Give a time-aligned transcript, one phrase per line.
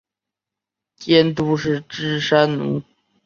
[0.95, 2.81] 监督是芝山努。